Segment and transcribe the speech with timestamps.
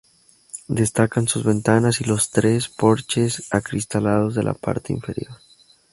[0.67, 5.37] Destacan sus ventanas y los tres porches acristalados de la parte inferior.